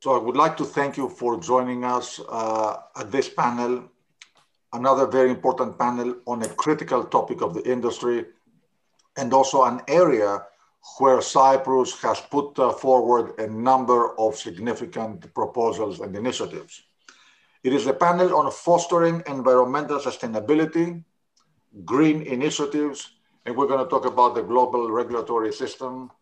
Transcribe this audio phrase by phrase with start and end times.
[0.00, 3.82] So I would like to thank you for joining us uh, at this panel,
[4.72, 8.26] another very important panel on a critical topic of the industry,
[9.16, 10.46] and also an area
[10.98, 16.84] where Cyprus has put uh, forward a number of significant proposals and initiatives.
[17.64, 21.02] It is a panel on fostering environmental sustainability,
[21.84, 26.12] green initiatives, and we're going to talk about the global regulatory system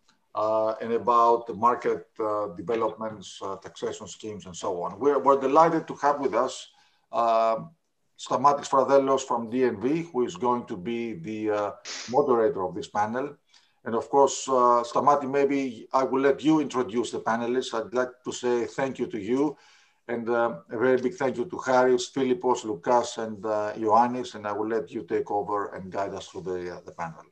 [0.81, 4.99] and about the market uh, developments, uh, taxation schemes, and so on.
[4.99, 6.67] We're, we're delighted to have with us
[7.11, 7.57] uh,
[8.19, 11.71] Stamatis Fradellos from DNV, who is going to be the uh,
[12.09, 13.35] moderator of this panel.
[13.85, 17.73] And of course, uh, Stamati, maybe I will let you introduce the panelists.
[17.73, 19.57] I'd like to say thank you to you
[20.07, 24.35] and uh, a very big thank you to Harris, Philippos, Lucas, and uh, Ioannis.
[24.35, 27.23] And I will let you take over and guide us through the, uh, the panel.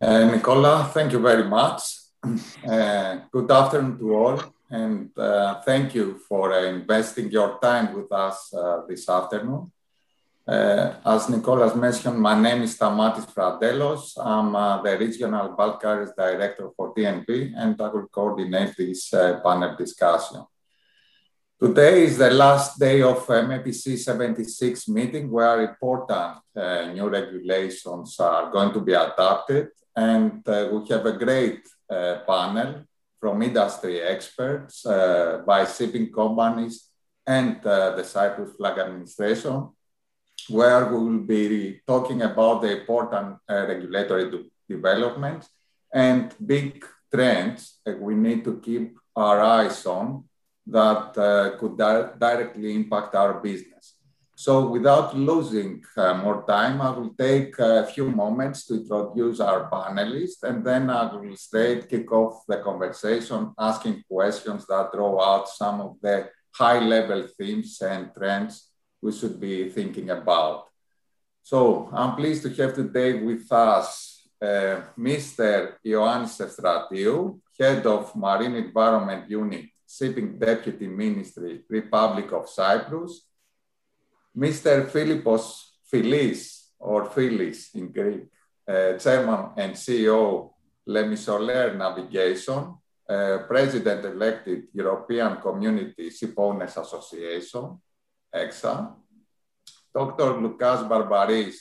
[0.00, 1.82] Uh, Nicola, thank you very much.
[2.66, 4.42] Uh, good afternoon to all.
[4.70, 8.50] And uh, thank you for investing your time with us
[8.88, 9.70] this afternoon.
[10.46, 14.12] Uh, as Nicolas mentioned, my name is Stamatis Fradellos.
[14.18, 19.40] I'm uh, the Regional Bulk Carriers Director for DNV, and I will coordinate this uh,
[19.40, 20.44] panel discussion.
[21.60, 28.50] Today is the last day of MEPC 76 meeting where important uh, new regulations are
[28.50, 29.68] going to be adopted.
[29.94, 32.84] And uh, we have a great uh, panel
[33.20, 36.90] from industry experts by shipping companies
[37.26, 39.68] and the Cyprus Flag Administration
[40.48, 45.48] where we will be talking about the important uh, regulatory de developments
[45.92, 50.24] and big trends that we need to keep our eyes on
[50.66, 53.94] that uh, could di directly impact our business.
[54.36, 59.70] So without losing uh, more time, I will take a few moments to introduce our
[59.70, 65.48] panelists and then I will straight kick off the conversation asking questions that draw out
[65.48, 68.70] some of the high level themes and trends
[69.00, 70.66] we should be thinking about.
[71.42, 75.74] So I'm pleased to have today with us uh, Mr.
[75.86, 83.26] Ioannis Efstratiou, Head of Marine Environment Unit, Shipping Deputy Ministry, Republic of Cyprus,
[84.36, 84.88] Mr.
[84.90, 88.26] Philippos Philis, or Philis in Greek,
[88.68, 90.50] uh, Chairman and CEO,
[90.88, 92.74] Lemissoler Navigation,
[93.08, 97.78] uh, President-elected European Community Shipowners Association,
[98.34, 98.94] ECSA.
[99.94, 100.40] Dr.
[100.40, 101.54] Lucas Barmparis,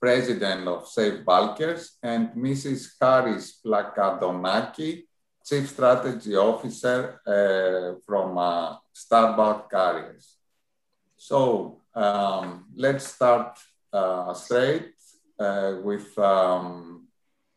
[0.00, 2.92] President of Safe Bulkers, and Mrs.
[3.00, 5.05] Harris Plakantonaki,
[5.46, 10.38] Chief Strategy Officer uh, from uh, Star Carriers.
[11.16, 13.56] So um, let's start
[13.92, 14.94] uh, straight
[15.38, 17.06] uh, with um,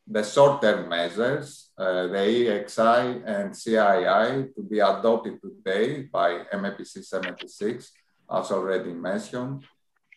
[0.05, 7.91] the short-term measures, uh, the EEXI and CII to be adopted today by MEPC 76
[8.31, 9.65] as already mentioned,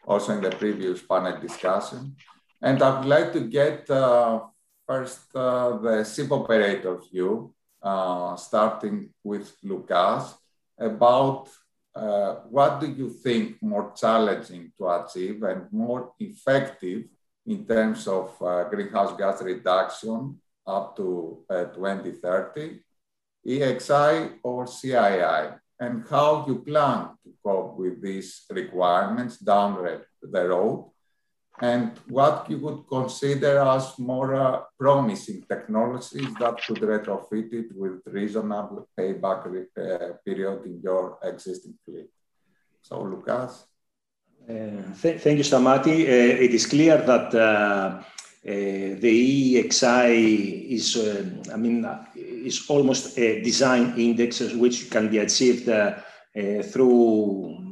[0.07, 2.15] also in the previous panel discussion.
[2.61, 4.41] And I would like to get uh,
[4.87, 10.35] first the ship operator view, uh, starting with Lucas,
[10.79, 11.49] about
[11.95, 17.05] uh, what do you think more challenging to achieve and more effective
[17.47, 22.81] in terms of uh, greenhouse gas reduction up to uh, 2030,
[23.47, 25.59] EEXI or CII?
[25.83, 29.75] and how you plan to cope with these requirements down
[30.23, 30.92] the road
[31.61, 38.01] and what you would consider as more uh, promising technologies that could retrofit it with
[38.07, 42.09] reasonable payback uh, period in your existing fleet.
[42.81, 43.65] So, Lucas.
[44.49, 46.03] Uh, th thank you, Stamati.
[46.03, 48.03] Uh, it is clear that uh, uh,
[49.05, 49.13] the
[49.63, 50.87] EEXI is,
[51.53, 51.87] I mean,
[52.17, 55.71] is almost a design index which can be achieved
[56.73, 57.63] through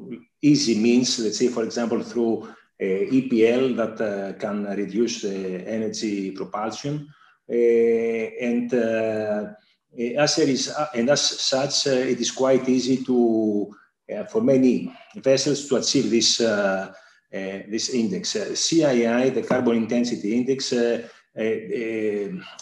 [0.43, 2.49] easy means, let's say, for example, through
[2.81, 7.09] EPL that can reduce energy propulsion.
[7.49, 13.75] and as there is, and as such, it is quite easy to
[14.31, 16.93] for many vessels to achieve this uh,
[17.33, 18.35] uh, this index.
[18.35, 20.71] Uh, CII, the carbon intensity index,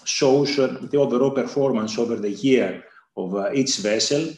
[0.04, 2.84] shows the overall performance over the year
[3.16, 4.28] of uh, each vessel.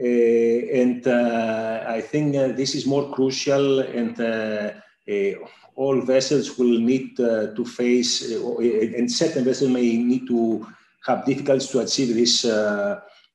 [0.00, 4.14] Uh, and uh, I think this is more crucial and
[5.74, 10.66] all vessels will need to face, and certain vessels may need to
[11.06, 12.42] have difficulties to achieve this,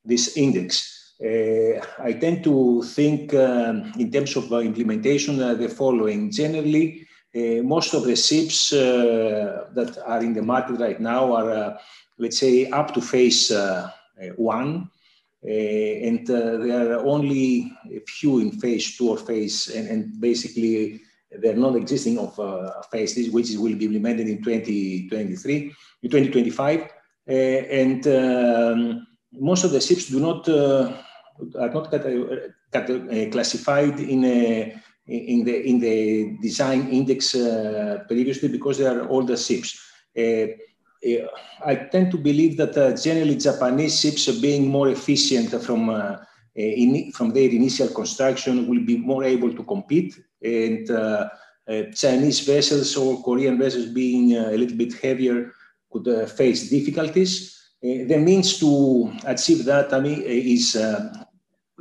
[0.03, 0.95] this index.
[1.23, 6.29] Uh, I tend to think um, in terms of uh, implementation uh, the following.
[6.29, 11.49] Generally, uh, most of the ships uh, that are in the market right now are,
[11.49, 11.77] uh,
[12.17, 13.51] let's say, up to phase
[14.35, 14.89] one.
[15.43, 20.99] and there are only a few in phase two or phase, and, and basically
[21.31, 25.55] they're not existing of uh, phases, which will be implemented in 2023,
[26.03, 26.81] in 2025.
[27.27, 30.93] Uh, and um, most of the ships do not uh,
[31.59, 31.89] are not
[33.31, 39.37] classified in a in the in the design index uh, previously because they are older
[39.37, 39.79] ships.
[40.17, 40.47] Uh,
[41.05, 41.27] uh,
[41.65, 45.89] I tend to believe that generally Japanese ships being more efficient from
[46.55, 50.87] in, from their initial construction will be more able to compete and
[51.95, 55.51] Chinese vessels or Korean vessels being a little bit heavier
[55.91, 57.33] could face difficulties.
[57.81, 60.75] the means to achieve that I mean, is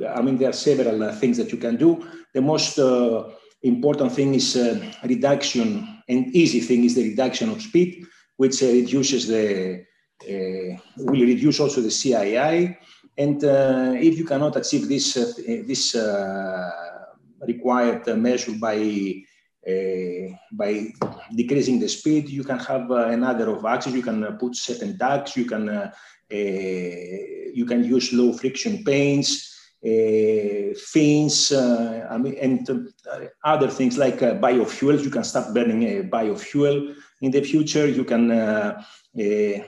[0.03, 2.05] I mean, there are several uh, things that you can do.
[2.33, 3.29] The most uh,
[3.63, 8.67] important thing is uh, reduction, and easy thing is the reduction of speed, which uh,
[8.67, 9.85] reduces the,
[10.23, 12.77] uh, will reduce also the CII.
[13.17, 15.95] And uh, if you cannot achieve this, this
[17.47, 18.77] required measure by
[19.65, 20.93] eh, by
[21.35, 23.95] decreasing the speed, you can have eh, another of actions.
[23.95, 25.35] You can eh, put certain tags.
[25.35, 25.91] You can
[26.29, 29.55] you can use low friction paints
[29.85, 35.03] uh, fins, uh, I mean, and uh, other things like biofuels.
[35.03, 37.87] You can start burning a biofuel in the future.
[37.87, 39.63] You can, there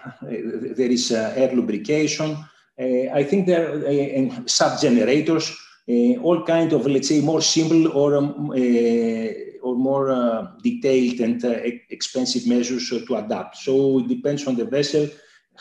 [0.92, 2.36] is air lubrication.
[2.80, 5.56] I think there are sub generators,
[5.88, 8.52] all kind of, let's say, more simple or um,
[9.68, 13.58] or more uh, detailed and uh, expensive measures uh, to adapt.
[13.58, 15.10] So it depends on the vessel,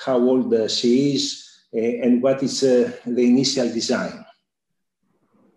[0.04, 1.24] how old she is,
[1.72, 4.24] and what is the initial design.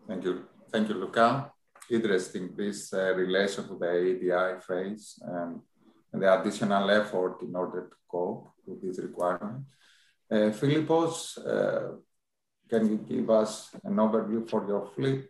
[0.07, 0.45] Thank you.
[0.71, 1.51] Thank you, Luca.
[1.89, 5.59] Interesting, this uh, relation to the EEDI phase and,
[6.13, 9.65] and, the additional effort in order to cope with this requirement.
[10.31, 11.95] Uh, Philippos, uh,
[12.69, 15.29] can you give us an overview for your fleet?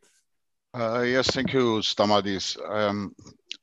[0.74, 2.58] Uh, yes, thank you, Stamatis.
[2.70, 3.16] Um,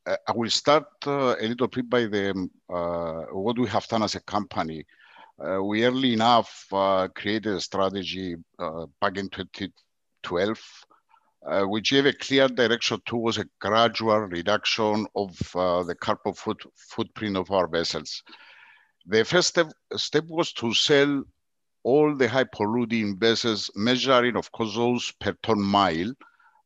[0.07, 4.15] I will start uh, a little bit by the uh, what we have done as
[4.15, 4.85] a company.
[5.39, 10.59] Uh, we early enough uh, created a strategy uh, back in 2012
[11.47, 15.37] uh, which gave a clear direction towards a gradual reduction of
[15.87, 18.23] the carbon foot, footprint of our vessels.
[19.07, 21.23] The first step, step was to sell
[21.87, 26.13] all the high polluting vessels, measuring, of course, per ton mile,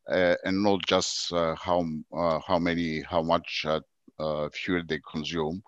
[0.09, 5.61] uh, and not just uh, how uh, how many, how much uh, fuel they consume.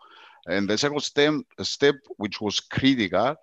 [0.47, 3.35] And the second step, step which was critical,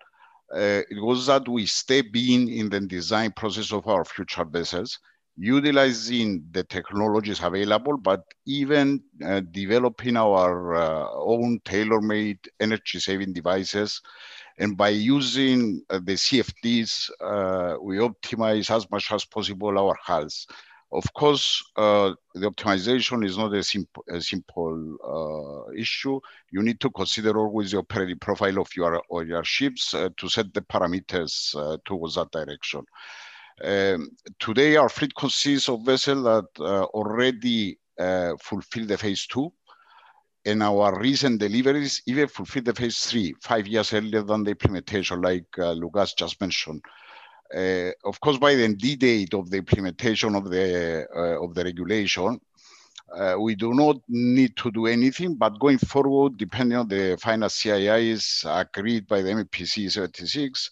[0.53, 4.99] it was that we step in in the design process of our future vessels
[5.37, 14.01] utilizing the technologies available, but even uh, developing our uh, own tailor-made energy-saving devices.
[14.61, 20.45] And by using uh, the CFDs, uh, we optimize as much as possible our hulls.
[20.91, 26.19] Of course, uh, the optimization is not a, simple, a simple uh, issue.
[26.51, 30.61] You need to consider always the operating profile of your, your ships to set the
[30.61, 31.55] parameters
[31.85, 32.81] towards that direction.
[33.63, 39.51] Um, today, our fleet consists of vessels that uh, already uh, fulfill the phase two,
[40.45, 45.21] and our recent deliveries even fulfill the phase three, five years earlier than the implementation,
[45.21, 46.81] like uh, Lucas just mentioned.
[47.55, 51.63] Uh, of course, by the end date of the implementation of the uh, of the
[51.63, 52.39] regulation,
[53.13, 57.49] uh, we do not need to do anything, but going forward, depending on the final
[57.49, 60.69] CIIs agreed by the MEPC 76,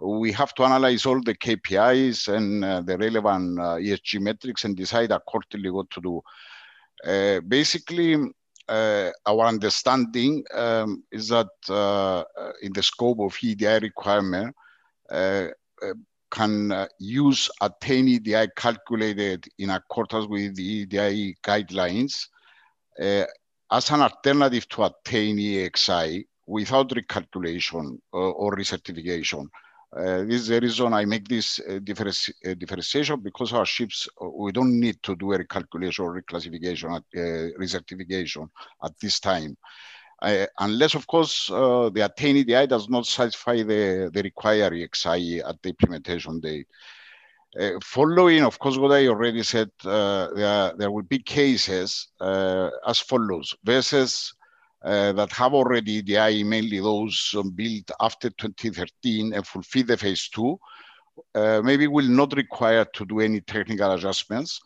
[0.00, 4.74] we have to analyze all the KPIs and uh, the relevant uh, ESG metrics and
[4.74, 6.22] decide accordingly what to do.
[7.46, 8.16] Basically,
[8.68, 14.54] our understanding um, is that uh, uh, in the scope of EEDI requirement,
[16.30, 22.28] can use attain EEDI calculated in accordance with the EEDI guidelines
[22.98, 29.46] as an alternative to attain EEXI without recalculation or recertification.
[29.94, 34.26] Uh, this is the reason I make this uh, uh, differentiation because our ships, uh,
[34.26, 38.48] we don't need to do a recalculation or reclassification, at, uh, recertification
[38.82, 39.54] at this time.
[40.22, 45.60] Uh, unless, of course, the attained EEDI does not satisfy the, the required EEXI at
[45.60, 46.68] the implementation date.
[47.82, 53.54] following, of course, what I already said, there, there will be cases as follows.
[53.64, 54.32] Versus
[54.84, 60.58] uh, that have already EEDI, mainly those built after 2013 and fulfill the phase two,
[61.34, 64.60] uh, maybe will not require to do any technical adjustments.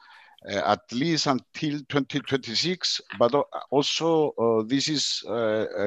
[0.49, 3.35] Uh, at least until 2026, but
[3.71, 5.25] also this is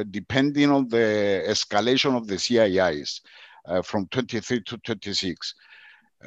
[0.09, 3.21] depending on the escalation of the CIIs
[3.85, 5.55] from 23 to 26.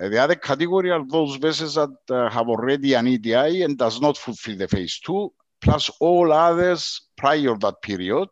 [0.00, 4.16] Uh, the other category are those vessels that have already an EEDI and does not
[4.16, 5.30] fulfill the phase two,
[5.62, 8.28] plus all others prior that period,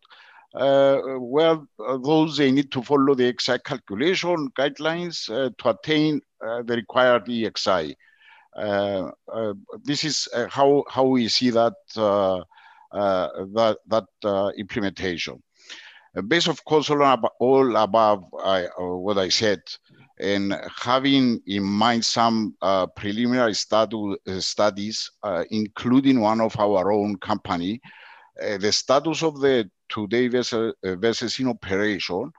[0.54, 6.20] uh, where uh, those they need to follow the EEXI calculation guidelines uh, to attain
[6.44, 7.94] uh, the required EEXI.
[9.84, 15.40] this is how, how we see that, that, that implementation.
[16.26, 19.60] based, of course, on all above I, what I said,
[20.20, 26.92] and having in mind some uh, preliminary statu- uh, studies, uh, including one of our
[26.92, 27.80] own company,
[28.42, 32.30] uh, the status of the today vessel, vessels in operation,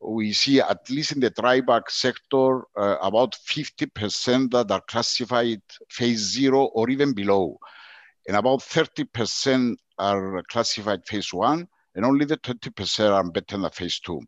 [0.00, 6.18] we see at least in the dry bulk sector about 50% that are classified phase
[6.18, 7.58] zero or even below,
[8.28, 13.98] and about 30% are classified phase one, and only the 20% are better than phase
[13.98, 14.20] two.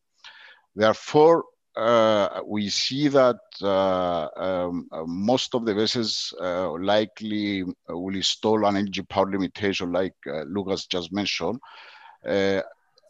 [0.75, 1.45] Therefore,
[1.77, 8.67] uh, we see that uh, um, uh, most of the vessels uh, likely will install
[8.67, 11.61] an energy power limitation, like uh, Lucas just mentioned.
[12.27, 12.61] Uh,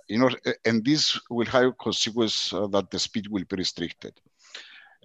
[0.09, 0.31] you know,
[0.65, 4.13] and this will have consequence that the speed will be restricted.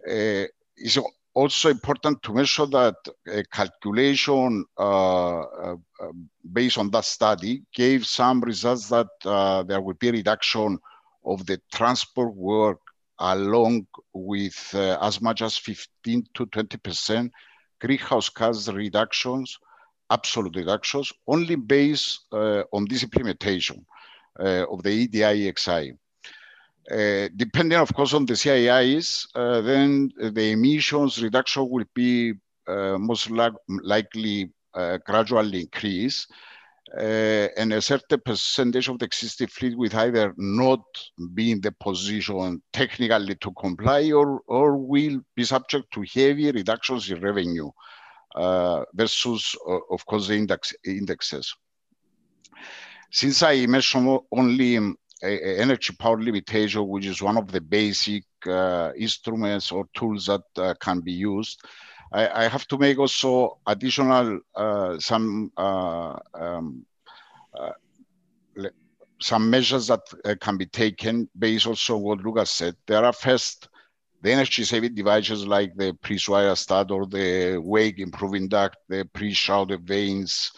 [0.06, 0.98] it's
[1.34, 2.96] also important to mention that
[3.28, 4.66] a calculation
[6.52, 9.08] based on that study gave some results that
[9.68, 10.80] there will be a reduction
[11.24, 12.80] of the transport work
[13.20, 17.30] along with uh, as much as 15 to 20%
[17.80, 19.58] greenhouse gas reductions,
[20.10, 23.86] absolute reductions, only based uh, on this implementation
[24.40, 25.98] uh, of the EEDI EEXI.
[26.92, 32.34] Uh, depending, of course, on the CIIs, uh, then the emissions reduction will be
[32.68, 34.52] uh, most li likely
[35.06, 36.28] gradually increase
[36.98, 40.82] uh, and a certain percentage of the existing fleet will either not
[41.34, 47.10] be in the position technically to comply or, or will be subject to heavy reductions
[47.10, 47.70] in revenue
[48.36, 51.54] uh, versus, uh, of course, the index, indexes.
[53.12, 58.92] Since I mentioned only um, energy power limitation, which is one of the basic uh,
[58.98, 61.62] instruments or tools that uh, can be used,
[62.12, 66.86] I, I have to make also additional uh, some uh, um,
[67.54, 67.72] uh,
[69.20, 72.76] some measures that uh, can be taken based also on what Lucas said.
[72.86, 73.70] There are first
[74.22, 79.86] the energy saving devices like the pre-swirl stud or the wake improving duct, the pre-shrouded
[79.88, 80.52] vanes,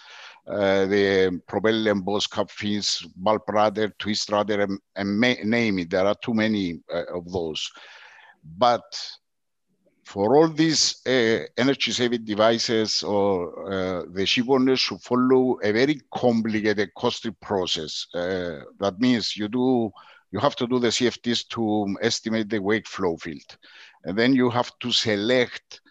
[0.48, 5.90] uh, the propeller embossed cup fins, bulb rudder, twist rudder, and, and name it.
[5.90, 7.70] There are too many uh, of those.
[8.58, 8.86] But
[10.08, 13.34] for all these uh, energy saving devices or
[13.74, 18.08] uh, the ship owners should follow a very complicated costly process.
[18.14, 19.92] Uh, that means you do
[20.32, 23.58] you have to do the CFDs to estimate the wake flow field.
[24.06, 25.82] And then you have to select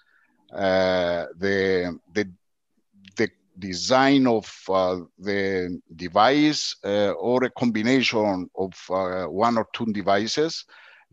[0.51, 2.31] uh, the, the,
[3.17, 8.73] the design of uh, the device uh, or a combination of
[9.31, 10.65] one or two devices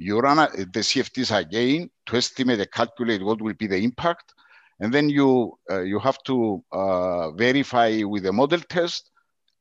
[0.04, 4.34] you run the CFDs again to estimate and calculate what will be the impact.
[4.80, 9.12] And then you, uh, you have to uh, verify with the model test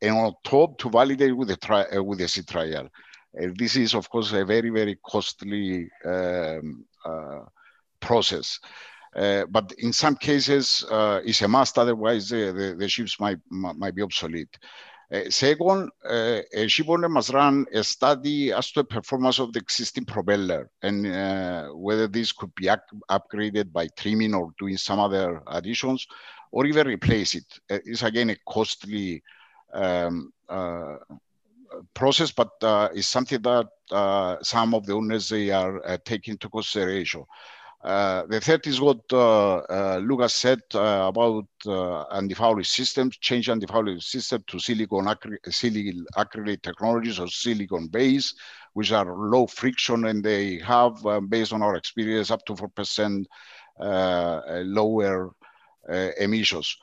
[0.01, 2.89] and on top to validate with the, tri uh, with the trial.
[3.35, 7.43] this is, of course, a very, very costly um, uh,
[8.01, 8.59] process.
[9.15, 11.79] Uh, but in some cases, uh, it's a must.
[11.79, 14.59] Otherwise, the, the ships might might be obsolete.
[15.13, 19.53] Uh, second, uh, a ship owner must run a study as to the performance of
[19.53, 22.67] the existing propeller and uh, whether this could be
[23.11, 26.07] upgraded by trimming or doing some other additions
[26.51, 27.45] or even replace it.
[27.71, 29.23] Uh, it's again a costly
[29.75, 30.97] um, uh,
[31.93, 33.69] process, but uh, it's something that
[34.43, 37.23] some of the owners they are taking into consideration.
[37.83, 43.49] Uh, the third is what uh, uh, Lucas said uh, about uh, antifouling systems, change
[43.49, 48.35] antifouling system to silicon, acry silicon acrylate technologies or silicon base,
[48.75, 53.25] which are low friction and they have, based on our experience, up to 4%
[53.81, 55.33] uh, lower
[56.19, 56.77] emissions.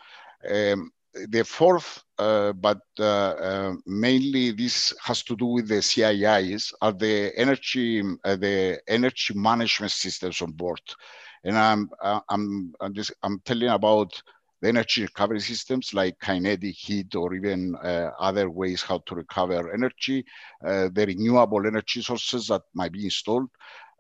[0.50, 6.74] Um, the fourth, uh, but uh, uh, mainly this has to do with the CIIs,
[6.82, 10.82] are the energy uh, the energy management systems on board,
[11.44, 14.22] and I'm uh, I'm I'm, just, I'm telling about
[14.62, 19.74] the energy recovery systems like kinetic heat or even uh, other ways how to recover
[19.74, 20.26] energy,
[20.62, 23.50] the renewable energy sources that might be installed,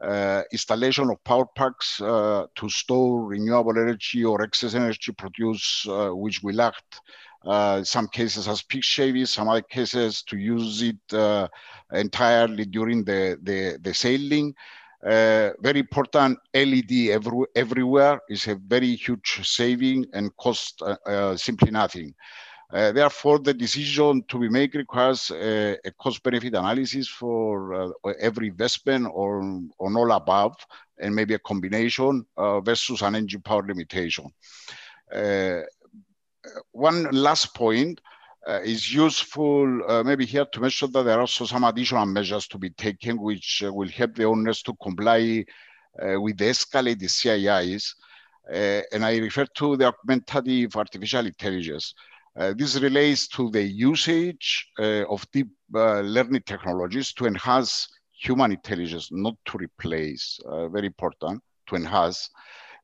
[0.01, 6.09] uh, installation of power packs uh, to store renewable energy or excess energy produced, uh,
[6.09, 7.01] which we act
[7.45, 11.51] uh, some cases as peak shaving, some other cases to use it
[11.93, 14.53] entirely during the, the, the, sailing.
[15.05, 21.37] Uh, very important LED every, everywhere is a very huge saving and cost uh, uh,
[21.37, 22.13] simply nothing.
[22.71, 28.47] Uh, therefore, the decision to be made requires a, a cost-benefit analysis for uh, every
[28.47, 30.55] investment or on all above,
[30.99, 34.31] and maybe a combination uh, versus an engine power limitation.
[36.71, 37.99] one last point,
[38.47, 42.47] uh, is useful uh, maybe here to mention that there are also some additional measures
[42.47, 45.43] to be taken which uh, will help the owners to comply
[46.21, 47.95] with the escalated CIIs.
[48.93, 51.93] and I refer to the augmentative artificial intelligence.
[52.37, 58.51] Uh, this relates to the usage uh, of deep uh, learning technologies to enhance human
[58.51, 60.39] intelligence, not to replace.
[60.71, 62.29] very important to enhance.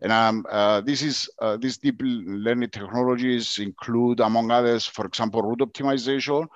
[0.01, 5.41] And um, uh, this is uh, these deep learning technologies include, among others, for example,
[5.41, 6.47] route optimization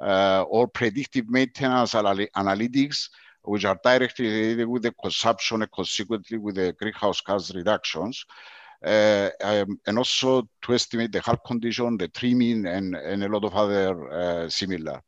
[0.00, 3.08] uh, or predictive maintenance analytics,
[3.44, 8.24] which are directly related with the consumption and consequently with the greenhouse gas reductions.
[8.84, 13.44] Uh, um, and also to estimate the hull condition, the trimming, and, and a lot
[13.44, 15.00] of other uh, similar.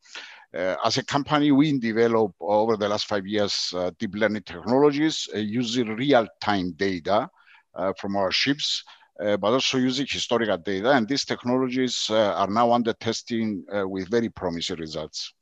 [0.57, 5.89] Uh, as a company, we develop over the last five years deep learning technologies using
[5.97, 7.29] real-time data
[7.75, 8.85] uh, from our ships,
[9.19, 10.93] uh, but also using historical data.
[10.93, 15.35] And these technologies uh, are now under testing with very promising results.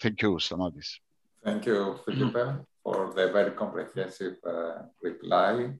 [0.00, 0.98] Thank you, Samadis.
[1.44, 4.38] Thank you, Felipe, for the very comprehensive
[5.00, 5.70] reply.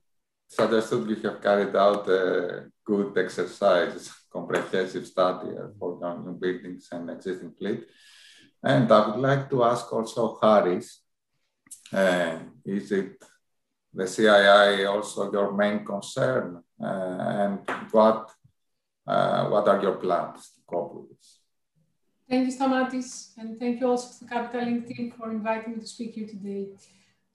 [0.58, 7.52] Understood you have carried out a good exercise, comprehensive study for new buildings and existing
[7.58, 7.84] fleet.
[8.62, 11.00] And I would like to ask also Haris,
[11.92, 13.22] uh, is it
[13.92, 16.62] the CII also your main concern?
[16.80, 17.58] Uh, and
[17.90, 18.30] what,
[19.06, 21.40] uh, what are your plans to cope with this?
[22.28, 25.86] Thank you, Stamatis, and thank you also to the Capital team for inviting me to
[25.86, 26.68] speak here today.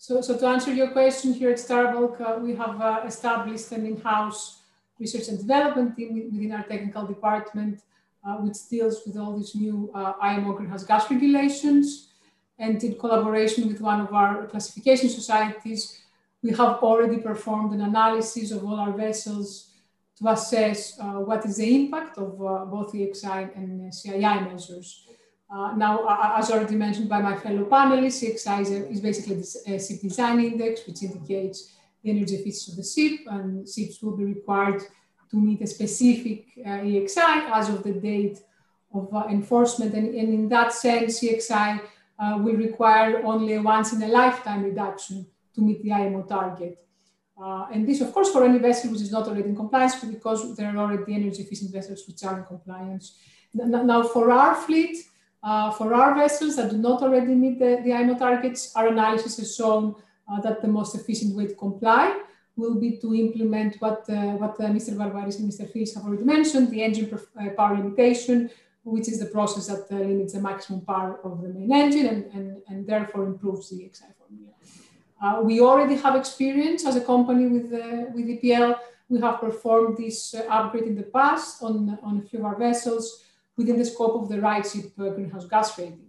[0.01, 3.69] So, so to answer your question here at Star Bulk, uh, we have uh, established
[3.73, 4.61] an in-house
[4.97, 7.81] research and development team within our technical department,
[8.25, 12.13] uh, which deals with all these new uh, IMO greenhouse gas regulations.
[12.57, 15.99] And in collaboration with one of our classification societies,
[16.41, 19.71] we have already performed an analysis of all our vessels
[20.19, 25.08] to assess uh, what is the impact of uh, both EEXI and CII measures.
[25.51, 26.05] Uh, now,
[26.37, 30.85] as already mentioned by my fellow panelists, EEXI is, is basically a ship design index,
[30.85, 34.81] which indicates the energy efficiency of the ship, and ships will be required
[35.31, 38.39] to meet a specific uh, EEXI as of the date
[38.93, 39.93] of uh, enforcement.
[39.95, 41.81] And, and, in that sense, EEXI
[42.19, 46.77] uh, will require only a once in a lifetime reduction to meet the IMO target.
[47.41, 50.55] Uh, and this, of course, for any vessel which is not already in compliance, because
[50.55, 53.17] there are already energy efficient vessels which are in compliance.
[53.53, 54.97] Now, for our fleet,
[55.41, 59.37] uh, for our vessels that do not already meet the, the IMO targets, our analysis
[59.37, 59.95] has shown
[60.31, 62.21] uh, that the most efficient way to comply
[62.57, 64.93] will be to implement what, uh, what uh, Mr.
[64.93, 65.71] Varvaris and Mr.
[65.71, 68.49] Philis have already mentioned, the engine uh, power limitation,
[68.83, 72.61] which is the process that limits the maximum power of the main engine and, and,
[72.67, 75.43] and therefore improves the EEXI formula.
[75.43, 77.71] We already have experience as a company with,
[78.13, 78.77] with EPL.
[79.09, 83.23] We have performed this upgrade in the past on, on a few of our vessels
[83.59, 86.07] within the scope of the RightShip uh, greenhouse gas rating.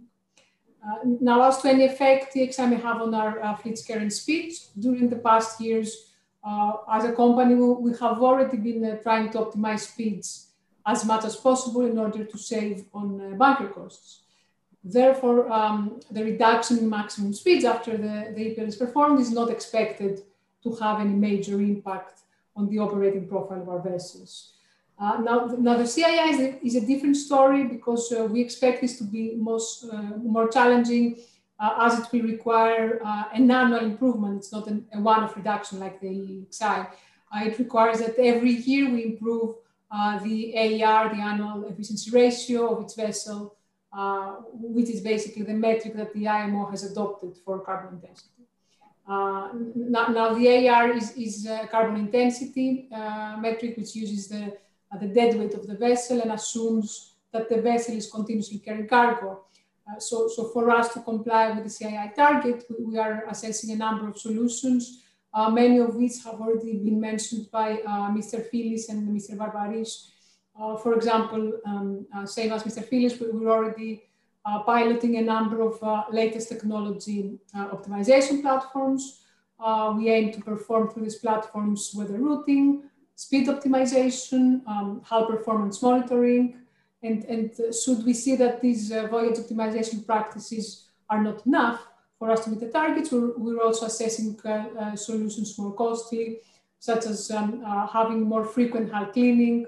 [0.83, 4.13] Uh, now, as to any effect the EEXI may have on our uh, fleet's current
[4.21, 4.53] speed,
[4.85, 5.89] during the past years,
[6.95, 10.47] as a company, we, we have already been trying to optimize speeds
[10.93, 14.21] as much as possible in order to save on bunker costs.
[14.83, 19.51] Therefore, um, the reduction in maximum speeds after the, the EPL is performed is not
[19.51, 20.23] expected
[20.63, 22.21] to have any major impact
[22.55, 24.53] on the operating profile of our vessels.
[25.01, 28.81] Uh, now, now, the CII is a, is a different story because uh, we expect
[28.81, 31.17] this to be most, uh, more challenging
[31.59, 34.37] uh, as it will require uh, an annual improvement.
[34.37, 36.45] It's not an, a one-off reduction like the.
[36.61, 36.85] Uh,
[37.35, 39.55] it requires that every year we improve
[40.23, 43.55] the AER, the annual efficiency ratio of its vessel,
[44.53, 48.43] which is basically the metric that the IMO has adopted for carbon intensity.
[49.07, 52.87] Now, now, the AER is, is a carbon intensity
[53.39, 54.53] metric, which uses the,
[54.93, 58.87] uh, the dead weight of the vessel and assumes that the vessel is continuously carrying
[58.87, 59.45] cargo.
[59.89, 63.71] Uh, so, so for us to comply with the CII target, we, we are assessing
[63.71, 65.03] a number of solutions,
[65.51, 67.77] many of which have already been mentioned by
[68.17, 68.45] Mr.
[68.49, 69.37] Philis and Mr.
[69.37, 70.11] Varvaris
[70.59, 72.83] uh, for example, um, uh, same as Mr.
[72.87, 74.03] Philis, we, we're already
[74.45, 79.23] uh, piloting a number of uh, latest technology uh, optimization platforms.
[79.59, 82.83] Uh, we aim to perform through these platforms weather routing,
[83.25, 84.41] speed optimization,
[84.73, 86.43] um, hull performance monitoring,
[87.07, 87.47] and, and
[87.81, 88.83] should we see that these
[89.15, 90.65] voyage optimization practices
[91.11, 91.81] are not enough,
[92.21, 93.11] for us to meet the targets.
[93.11, 96.37] We're, we're also assessing uh, uh, solutions more costly,
[96.77, 99.65] such as um, uh, having more frequent hull cleaning,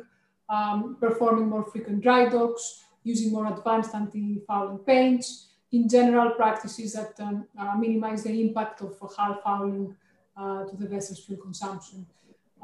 [0.49, 7.13] um, performing more frequent dry docks, using more advanced anti-fouling paints, in general practices that
[7.19, 9.95] um, uh, minimize the impact of hull fouling
[10.37, 12.05] uh, to the vessel's fuel consumption.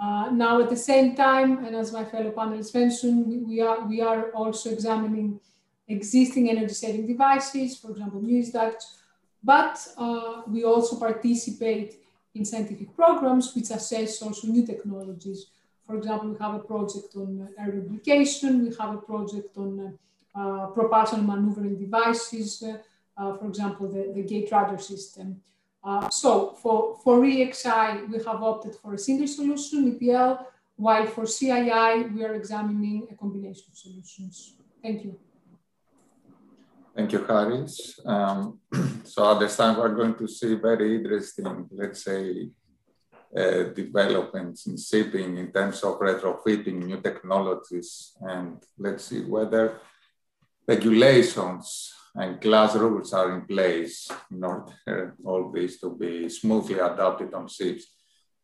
[0.01, 3.99] Uh, now, at the same time, and as my fellow panelists mentioned, we, are, we
[3.99, 5.39] are also examining
[5.89, 8.99] existing energy saving devices, for example, Mewis ducts,
[9.43, 11.95] but uh, we also participate
[12.35, 15.47] in scientific programs which assess also new technologies.
[15.85, 19.97] For example, we have a project on air lubrication, we have a project on
[20.35, 25.41] uh, propulsion maneuvering devices, uh, for example, the, the gate rudder system.
[25.83, 31.23] Uh, so for, for EEXI, we have opted for a single solution, EPL, while for
[31.23, 34.55] CII, we are examining a combination of solutions.
[34.81, 35.19] Thank you.
[36.95, 37.99] Thank you, Haris.
[38.05, 38.59] Um,
[39.03, 42.49] so at this time, we're going to see very interesting, let's say,
[43.35, 48.13] uh, developments in shipping in terms of retrofitting new technologies.
[48.21, 49.79] And let's see whether
[50.67, 57.33] regulations and class rules are in place in order all this to be smoothly adopted
[57.33, 57.85] on ships.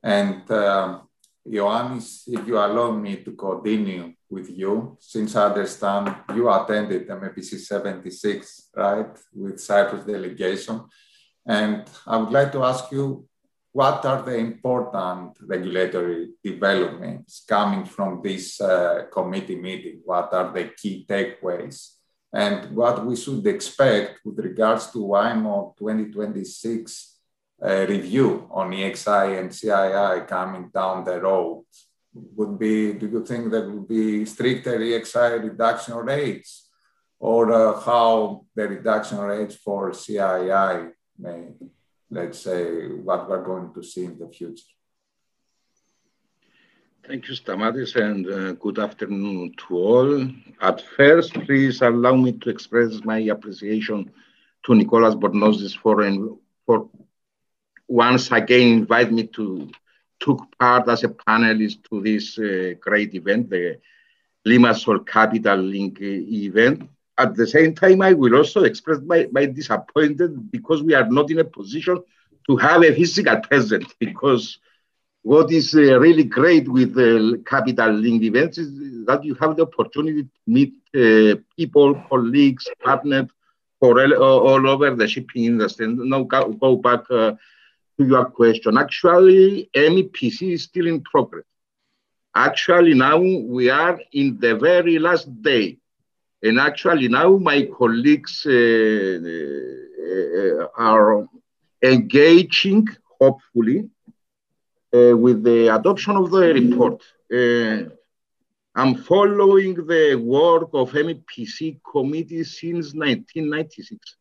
[0.02, 1.10] And um,
[1.46, 7.60] Ioannis, if you allow me to continue with you, since I understand you attended MEPC
[7.60, 10.86] 76, right, with Cyprus delegation.
[11.46, 13.28] And I would like to ask you,
[13.74, 20.00] what are the important regulatory developments coming from this uh, committee meeting?
[20.06, 21.95] What are the key takeaways?
[22.36, 27.16] And what we should expect with regards to IMO 2026
[27.64, 31.64] uh, review on EEXI and CII coming down the road
[32.14, 36.70] would be, do you think there will be stricter EEXI reduction rates
[37.20, 41.54] or uh, how the reduction rates for CII may,
[42.10, 44.76] let's say, what we're going to see in the future?
[47.08, 50.28] Thank you, Stamatis, and uh, good afternoon to all.
[50.60, 54.12] At first, please allow me to express my appreciation
[54.66, 56.04] to Nicolas Bornozis for,
[56.66, 56.90] for
[57.88, 59.70] once again invite me to
[60.20, 63.80] took part as a panelist to this uh, great event, the
[64.48, 66.90] Limassol Capital Link event.
[67.20, 71.30] At the same time, I will also express my, my disappointment because we are not
[71.30, 72.02] in a position
[72.48, 74.58] to have a physical presence because
[75.26, 78.70] what is uh, really great with the Capital Link events is
[79.08, 83.28] that you have the opportunity to meet uh, people, colleagues, partners
[83.80, 85.86] for all, all, over the shipping industry.
[85.86, 87.32] And now go, go back uh,
[87.98, 88.78] to your question.
[88.78, 91.46] Actually, MEPC is still in progress.
[92.36, 95.80] Actually, now we are in the very last day.
[96.44, 98.52] And actually, now my colleagues uh,
[100.62, 101.28] uh, are
[101.82, 102.88] engaging,
[103.20, 103.90] hopefully,
[104.96, 107.02] uh, with the adoption of the report.
[107.34, 107.90] Uh,
[108.78, 114.18] I'm following the work of MEPC committee since 1996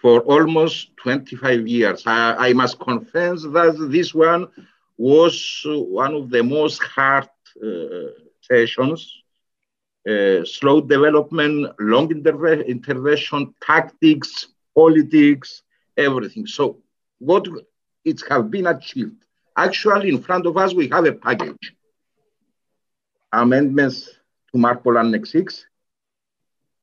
[0.00, 2.02] for almost 25 years.
[2.06, 4.48] I, I, must confess that this one
[4.98, 7.28] was one of the most hard
[7.64, 8.10] uh,
[8.42, 9.00] sessions.
[10.08, 15.62] Uh, slow development, long interve intervention, tactics, politics,
[15.96, 16.46] everything.
[16.46, 16.82] So
[17.18, 17.48] what
[18.06, 19.16] it has been achieved.
[19.56, 21.74] Actually, in front of us, we have a package.
[23.32, 24.08] Amendments
[24.52, 25.66] to MARPOL Annex 6,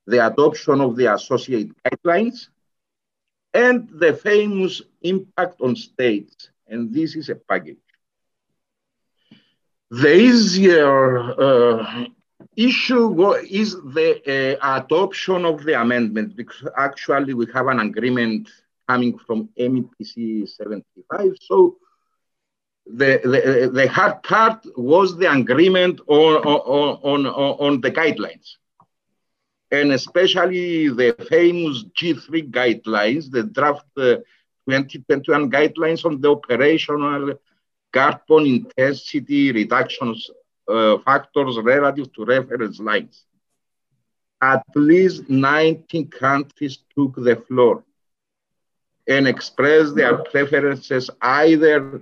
[0.06, 2.50] the adoption of the associate guidelines,
[3.54, 6.50] and the famous impact on states.
[6.68, 7.78] And this is a package.
[9.92, 12.06] The easier uh,
[12.56, 18.50] issue is the uh, adoption of the amendment because actually we have an agreement
[18.88, 21.36] coming from MEPC 75.
[21.41, 21.78] So
[22.86, 28.56] the, the, the hard part was the agreement on, on, on, on the guidelines.
[29.72, 34.17] And especially the famous G3 guidelines, the draft uh,
[34.69, 37.34] 2021 guidelines on the operational
[37.91, 40.30] carbon intensity reductions
[40.67, 43.26] uh, factors relative to reference lines.
[44.41, 47.84] At least 19 countries took the floor
[49.08, 52.02] and express their preferences either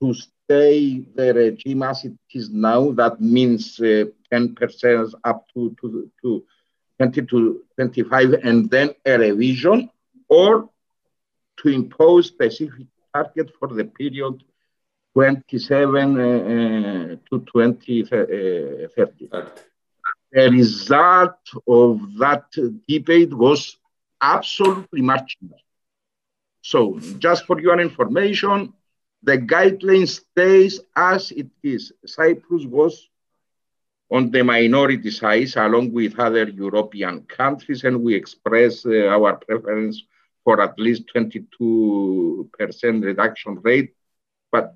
[0.00, 6.10] to stay the regime as it is now, that means uh, 10% up to, to,
[6.22, 6.44] to
[6.98, 9.90] 20 to 25, and then a revision,
[10.28, 10.68] or
[11.58, 14.42] to impose specific target for the period
[15.14, 19.28] 27 uh, uh, to 2030.
[19.30, 19.44] Uh,
[20.32, 21.36] the result
[21.68, 22.46] of that
[22.88, 23.76] debate was
[24.20, 25.58] absolutely marginal.
[26.62, 28.72] So just for your information,
[29.22, 31.92] the guideline stays as it is.
[32.06, 33.08] Cyprus was
[34.10, 40.02] on the minority side along with other European countries, and we express uh, our preference
[40.44, 43.94] for at least 22% reduction rate.
[44.50, 44.74] But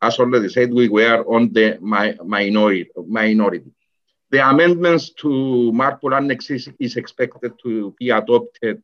[0.00, 2.90] as already said, we were on the mi minority.
[3.06, 3.70] minority.
[4.30, 8.82] The amendments to MARPOL Annex is, is expected to be adopted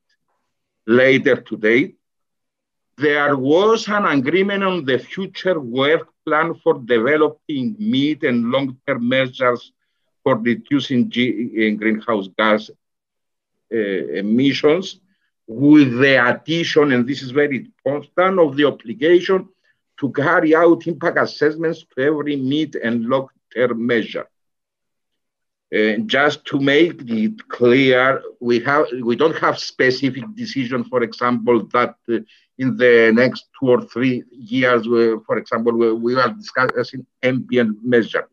[0.87, 1.95] later today.
[2.99, 9.73] There was an agreement on the future work plan for developing mid and long-term measures
[10.25, 12.71] for reducing G greenhouse gas
[13.73, 15.01] uh, emissions
[15.47, 17.57] with the addition, and this is very
[17.87, 19.49] important, of the obligation
[20.01, 24.27] to carry out impact assessments to every mid and long-term measure.
[25.71, 31.67] Uh, just to make it clear, we have we don't have specific decision, for example,
[31.75, 32.19] that uh,
[32.57, 37.77] in the next two or three years, we, for example, we, we are discussing ambient
[37.85, 38.27] measure.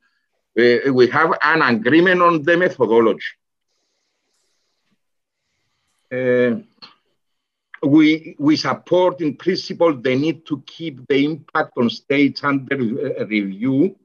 [0.58, 3.34] Uh, we have an agreement on the methodology.
[6.10, 6.62] Uh,
[7.84, 13.26] we, we support in principle the need to keep the impact on states under uh,
[13.26, 13.96] review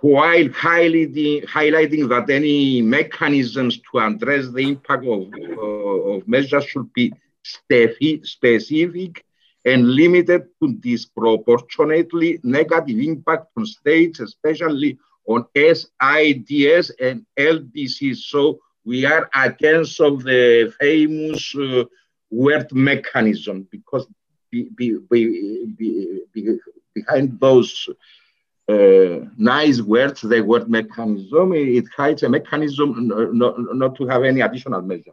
[0.00, 6.92] while highlighting, highlighting that any mechanisms to address the impact of, uh, of measures should
[6.92, 9.24] be specific
[9.64, 18.16] and limited to disproportionately negative impact on states, especially on SIDS and LDCs.
[18.18, 21.84] So we are against of the famous uh,
[22.30, 24.06] word mechanism because
[24.50, 26.58] be, be, be,
[26.94, 27.88] behind those
[28.68, 34.40] uh, nice words, the word mechanism, it hides a mechanism not, not to have any
[34.42, 35.12] additional measure.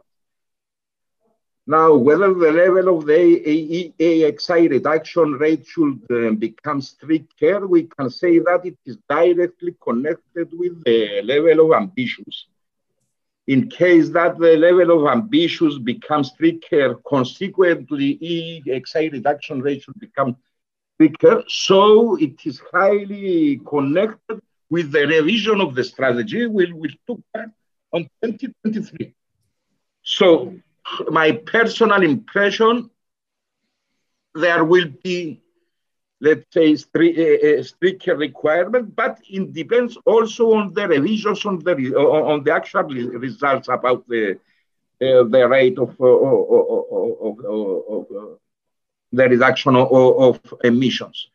[1.66, 8.08] Now, whether the level of the AXI reduction rate should uh, become stricter, we can
[8.08, 12.46] say that it is directly connected with the level of ambitions.
[13.48, 20.36] In case that the level of ambitions becomes stricter, consequently, AXI reduction rate should become
[20.96, 21.44] stricter.
[21.48, 27.50] So it is highly connected with the revision of the strategy, we will took part
[27.92, 29.14] on 2023.
[30.02, 30.54] So
[31.10, 32.90] my personal impression,
[34.34, 35.40] there will be,
[36.20, 42.42] let's say, a stricter requirement, but it depends also on the revisions on the on
[42.44, 44.32] the actual results about the
[45.02, 48.38] uh, the rate of, uh, of, of, of
[49.16, 51.28] the reduction of, of emissions.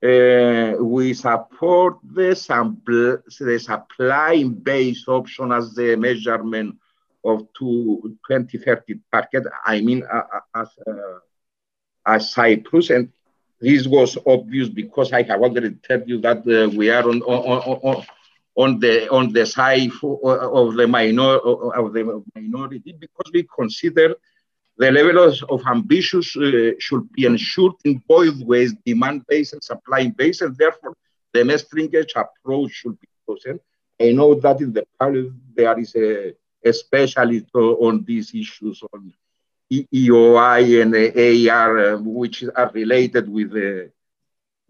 [0.00, 6.76] Uh, we support the, sample, the supply-based option as the measurement
[7.24, 10.22] of two, 2030 target, I mean, uh,
[10.54, 11.18] as, uh,
[12.06, 12.90] as Cyprus.
[12.90, 13.08] And
[13.60, 17.78] this was obvious because I have already told you that uh, we are on, on,
[17.82, 18.04] on,
[18.54, 24.14] on, the, on the side of the, minor, of the minority because we consider
[24.78, 30.42] the level of, of ambition uh, should be ensured in both ways, demand-based and supply-based,
[30.42, 30.94] and therefore
[31.32, 33.58] the Maastricht approach should be chosen.
[34.00, 39.12] I know that in the public there is a a specialist on these issues on
[39.72, 40.94] EOI and
[41.50, 43.90] AR, uh, which are related with the,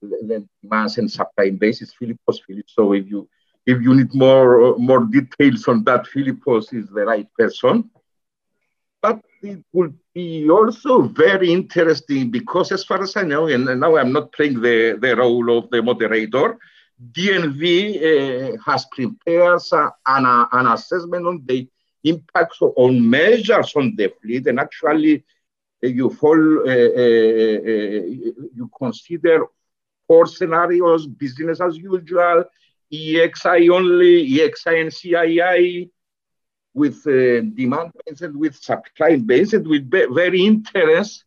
[0.02, 1.94] the mass and supply basis.
[1.94, 2.66] Philippos Philippos.
[2.66, 3.28] So if you
[3.64, 7.90] if you need more more details on that, Philippos is the right person.
[9.00, 13.96] But it would be also very interesting because, as far as I know, and now
[13.96, 16.58] I'm not playing the, the role of the moderator,
[17.12, 21.68] DNV uh, has prepared an, an assessment on the
[22.04, 25.24] impacts on measures on the fleet, and actually
[25.84, 26.64] uh, you uh,
[28.54, 29.44] you consider
[30.06, 32.44] four scenarios: business as usual,
[32.92, 35.90] EEXI only, EEXI and CII,
[36.74, 39.54] with uh, demand based and with supply based.
[39.54, 39.82] It will
[40.14, 41.24] very interesting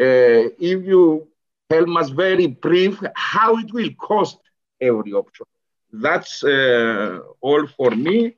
[0.00, 1.28] uh, if you
[1.70, 4.38] tell us very brief how it will cost
[4.80, 5.46] every option.
[5.92, 8.36] That's uh, all for me.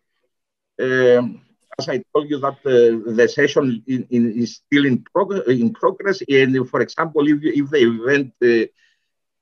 [0.78, 1.40] Um,
[1.78, 5.72] as I told you that uh, the session in, in, is still in, prog- in
[5.72, 6.22] progress.
[6.28, 8.66] And for example, if, if the event uh,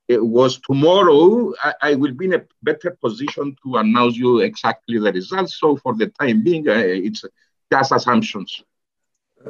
[0.08, 5.12] was tomorrow, I, I, will be in a better position to announce you exactly the
[5.12, 5.58] results.
[5.58, 7.24] So for the time being, uh, it's
[7.72, 8.62] just assumptions.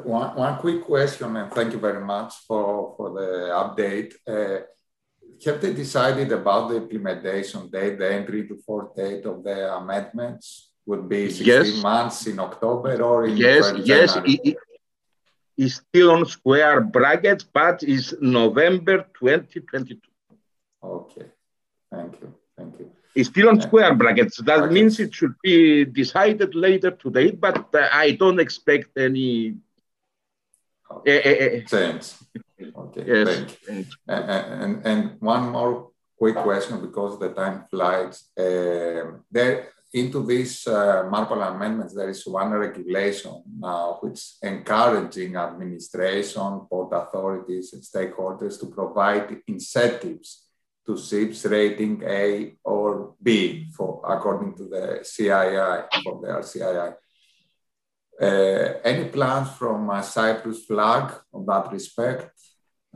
[0.02, 3.28] One, one quick question, and thank you very much for, for the
[3.62, 4.14] update.
[4.26, 4.64] Uh,
[5.44, 10.70] have they decided about the implementation date, the entry to force date of the amendments?
[10.86, 11.82] would be 16 yes.
[11.82, 14.18] months in October or in yes, yes.
[14.24, 14.56] It,
[15.56, 20.00] is still on square brackets, but is November 2022.
[20.84, 21.26] Okay,
[21.90, 22.90] thank you, thank you.
[23.14, 24.36] It's still on square brackets.
[24.38, 24.74] That brackets.
[24.74, 29.56] means it should be decided later today, but uh, I don't expect any
[30.90, 31.62] okay.
[31.62, 32.12] uh, change.
[32.76, 33.28] Okay, yes.
[33.28, 33.92] thank you.
[34.08, 34.30] And,
[34.62, 38.30] and, and one more quick question because the time flies.
[38.38, 46.66] Uh, there, into these uh, Marpol amendments, there is one regulation now which encouraging administration,
[46.68, 50.43] port authorities, and stakeholders to provide incentives
[50.86, 56.94] to ships rating A or B for according to the CII for the CII.
[58.20, 62.30] Uh, any plans from uh, Cyprus flag on that respect?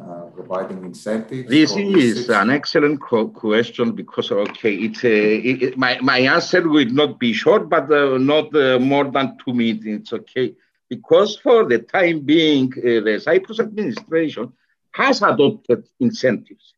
[0.00, 1.50] Uh, providing incentives?
[1.50, 7.18] This is an excellent question because, okay, it's a, it, my, my answer will not
[7.18, 10.54] be short, but uh, not uh, more than two minutes, okay?
[10.88, 14.52] Because for the time being, uh, the Cyprus administration
[14.92, 16.74] has adopted incentives.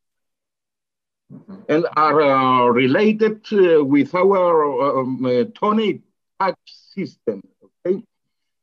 [1.69, 6.03] And are uh, related with our um, tonnage
[6.41, 6.57] tax
[6.95, 7.43] system,
[7.87, 8.03] okay?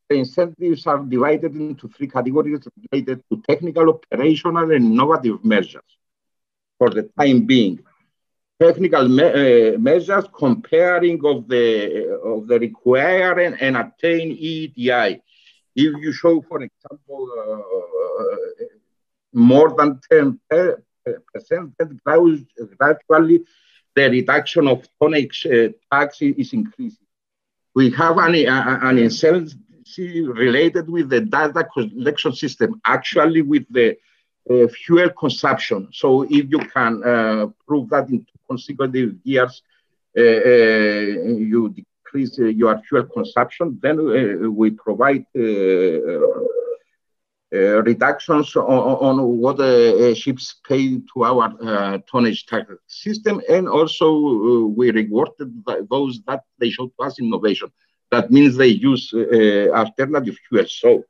[0.08, 5.90] the incentives are divided into three categories related to technical, operational, and innovative measures
[6.78, 7.80] for the time being.
[8.60, 15.20] Technical me uh, measures comparing of the of the required and, and attain EEDI.
[15.76, 18.64] If you show, for example, uh,
[19.32, 20.84] more than 10 percent,
[22.78, 23.44] gradually
[23.94, 27.06] the reduction of tonnage uh, tax is increasing.
[27.74, 29.54] We have an, an incentive
[29.98, 33.96] related with the data collection system, actually with the
[34.50, 35.88] uh, fuel consumption.
[35.92, 39.62] So if you can uh, prove that in consecutive years,
[40.16, 43.96] uh, uh you decrease uh, your fuel consumption, then
[44.54, 45.24] we provide
[47.50, 49.58] reductions on, on what
[50.16, 56.92] ships pay to our tonnage tax system, and also we rewarded those that they showed
[56.98, 57.70] us innovation.
[58.10, 60.72] That means they use uh, alternative fuels.
[60.80, 61.04] So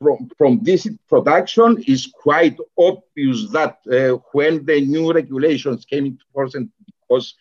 [0.00, 6.24] from, from this production is quite obvious that uh, when the new regulations came into
[6.32, 7.34] force and because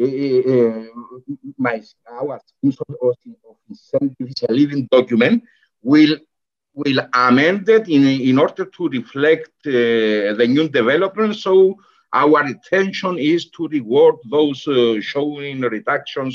[0.00, 0.84] uh, uh
[1.56, 3.16] my our of,
[3.68, 5.42] incentive is a living document
[5.82, 6.16] will
[6.80, 11.42] will amend it in, in order to reflect uh, the new developments.
[11.42, 11.76] So
[12.12, 16.34] our intention is to reward those uh, showing reductions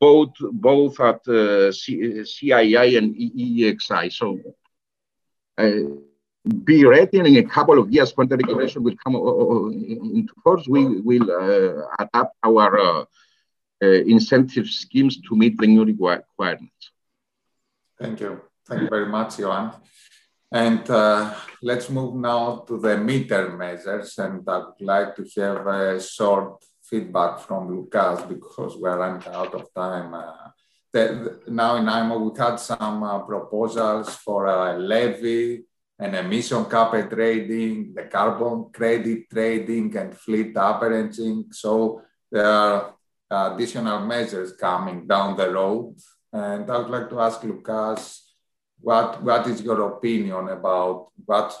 [0.00, 0.34] both
[0.68, 4.12] both at uh, CII and EEXI.
[4.12, 4.26] So
[5.58, 5.70] uh,
[6.64, 9.14] be ready, in a couple of years, when the regulation will come
[10.18, 12.70] into force, we will uh, adapt our
[13.82, 16.82] uh, incentive schemes to meet the new requirements.
[17.98, 18.40] Thank you.
[18.66, 19.74] Thank you very much, Johan.
[20.50, 24.16] And uh, let's move now to the midterm measures.
[24.18, 29.52] And I would like to have a short feedback from Lucas because we're running out
[29.54, 30.14] of time.
[30.14, 30.50] Uh,
[30.92, 35.64] the, now in IMO, we had some uh, proposals for a levy,
[35.98, 41.46] an emission cap trading, the carbon credit trading, and fleet averaging.
[41.50, 42.00] So
[42.30, 42.94] there are
[43.30, 45.96] additional measures coming down the road.
[46.32, 48.33] And I would like to ask Lucas,
[48.84, 51.56] what, what is your opinion about what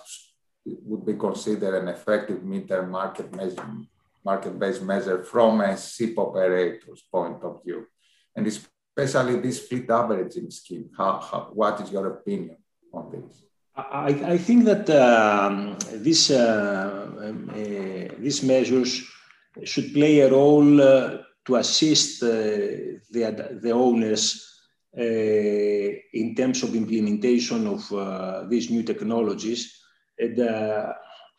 [0.64, 3.30] would be considered an effective midterm market
[4.24, 7.86] market-based measure from a ship operator's point of view,
[8.34, 10.88] and especially this fleet averaging scheme.
[10.96, 12.56] How, how, what is your opinion
[12.92, 13.42] on this?
[13.76, 19.02] I, I think that um, this, uh, um, uh, these measures
[19.64, 22.28] should play a role uh, to assist uh,
[23.10, 24.53] the, the owners
[24.96, 29.80] in terms of implementation of uh, these new technologies.
[30.18, 30.38] And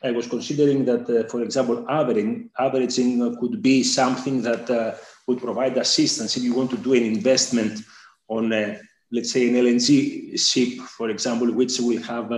[0.04, 4.96] I was considering that, uh, for example, averaging, averaging could be something that uh,
[5.28, 7.80] would provide assistance if you want to do an investment
[8.28, 8.78] on, uh,
[9.12, 12.32] let's say, an LNG ship, for example, which will have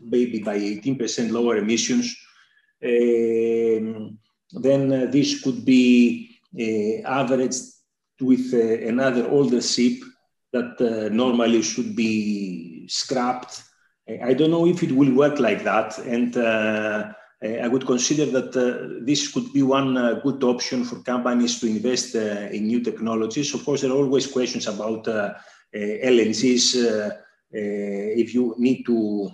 [0.00, 2.16] maybe by 18% lower emissions.
[2.84, 4.18] Um,
[4.52, 7.62] then uh, this could be uh, averaged
[8.20, 10.02] with uh, another older ship
[10.52, 13.62] that normally should be scrapped
[14.22, 15.98] I don't know if it will work like that.
[15.98, 17.12] And uh,
[17.42, 21.66] I would consider that uh, this could be one uh, good option for companies to
[21.66, 23.54] invest uh, in new technologies.
[23.54, 25.34] Of course, there are always questions about uh,
[25.74, 27.12] uh, LNGs.
[27.52, 29.30] if you need to,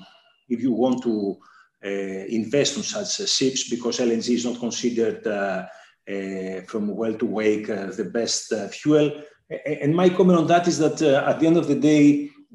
[0.48, 1.36] if you want to
[1.82, 5.22] invest on such ships, because LNG is not considered
[6.08, 9.10] Uh, from well to wake uh, the best uh, fuel.
[9.82, 12.30] And my comment on that is that at the end of the day,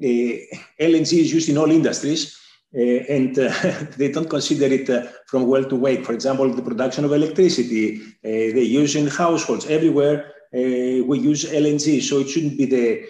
[0.80, 2.38] LNG is used in all industries.
[2.74, 3.52] Uh, and uh,
[3.98, 6.06] they don't consider it uh, from well to wake.
[6.06, 10.32] For example, the production of electricity, they use in households everywhere.
[10.52, 13.06] we use LNG, so it shouldn't be the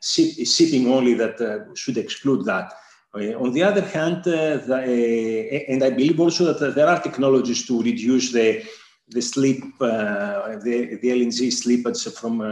[0.00, 1.36] shipping only that
[1.74, 2.72] should exclude that.
[3.14, 7.00] Uh, on the other hand, uh, the, uh, and I believe also that there are
[7.00, 8.64] technologies to reduce the
[9.10, 12.42] the sleep, the, the LNG slippage from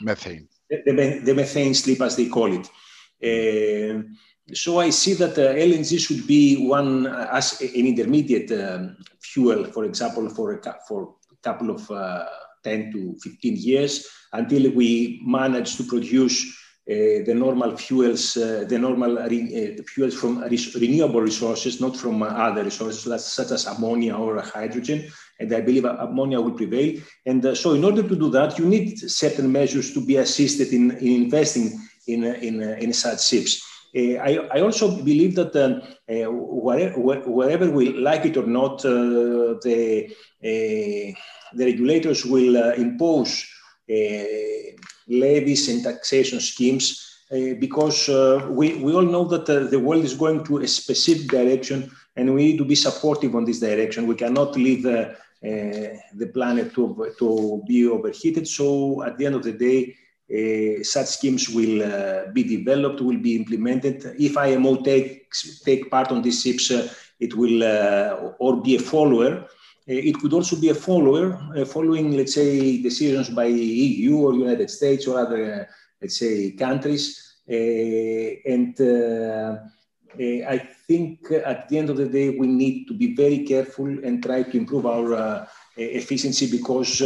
[0.00, 0.48] methane.
[0.68, 2.66] The, the, methane sleep, as they call it.
[3.22, 4.02] Uh,
[4.52, 9.66] so I see that uh, LNG should be one uh, as an intermediate um, fuel,
[9.66, 11.88] for example, for a, for a couple of
[12.64, 18.78] 10 to 15 years until we manage to produce uh, the normal fuels, uh, the
[18.78, 24.40] normal re, uh, fuels from renewable resources, not from other resources such as ammonia or
[24.40, 25.10] hydrogen.
[25.38, 27.00] And I believe ammonia will prevail.
[27.26, 30.92] And so, in order to do that, you need certain measures to be assisted in,
[30.92, 33.62] in investing in, in, in such ships.
[33.94, 38.84] Uh, I, I, also believe that um, uh, wherever, wherever, we like it or not,
[38.84, 41.14] uh, the, the
[41.54, 43.46] regulators will impose
[45.08, 50.04] levies and taxation schemes uh, because uh, we, we all know that uh, the world
[50.04, 54.06] is going to a specific direction and we need to be supportive on this direction.
[54.06, 58.48] We cannot leave the planet to, to be overheated.
[58.48, 59.94] So at the end of the day,
[60.30, 64.04] uh, such schemes will uh, be developed, will be implemented.
[64.18, 66.88] If IMO takes take part on these ships, uh,
[67.18, 67.62] it will
[68.38, 69.46] or be a follower.
[69.88, 71.26] Eh, it could also be a follower,
[71.56, 75.64] eh, following, let's say, decisions by EU or United States or other, eh,
[76.00, 77.24] let's say, countries.
[77.48, 78.74] and
[80.54, 84.22] I think at the end of the day, we need to be very careful and
[84.22, 87.00] try to improve our efficiency because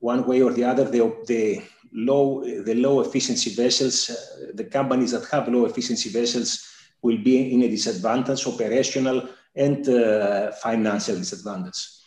[0.00, 5.10] one way or the other, the, the low, the low efficiency vessels, uh, the companies
[5.10, 6.66] that have low efficiency vessels
[7.02, 11.97] will be in a disadvantage, operational and uh, financial disadvantage.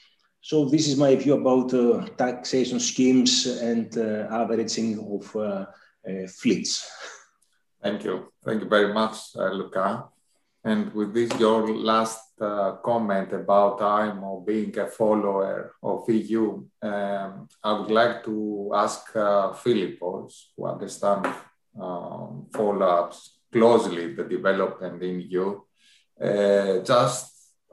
[0.41, 5.65] So this is my view about uh, taxation schemes and uh, averaging of uh,
[6.07, 6.89] uh, fleets.
[7.81, 8.31] Thank you.
[8.43, 10.05] Thank you very much, Luca.
[10.63, 17.47] And with this, your last uh, comment about IMO being a follower of EU, um,
[17.63, 21.29] I would like to ask uh, Philippos, who understands
[21.79, 25.61] um, follow-ups closely the development in EU.
[26.21, 26.83] Uh,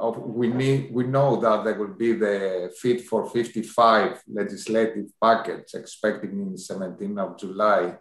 [0.00, 5.74] just we need we know that there will be the Fit for 55 legislative package
[5.74, 7.96] expecting in 17th of July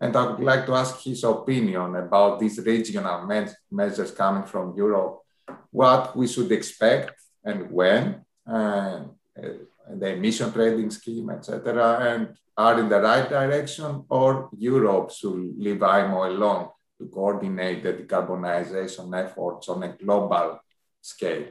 [0.00, 4.76] and I would like to ask his opinion about these regional me- measures coming from
[4.76, 5.22] Europe,
[5.70, 9.00] what we should expect and when, uh,
[9.34, 15.82] the emission trading scheme, etc., and are in the right direction, or Europe should leave
[15.82, 16.68] IMO alone
[16.98, 20.60] to coordinate the decarbonization efforts on a global
[21.08, 21.44] scale?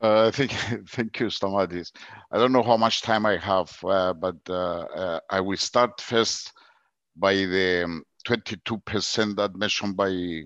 [0.00, 0.52] Uh, thank,
[0.88, 1.92] thank you, Stamatis.
[2.30, 6.00] I don't know how much time I have, uh, but uh, uh I will start
[6.00, 6.52] first
[7.16, 10.42] by the 22% um, that mentioned by